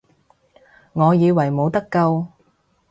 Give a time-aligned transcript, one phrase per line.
[0.93, 2.25] 我以為冇得救